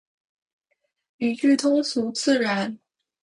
[1.17, 2.79] 语句通俗自然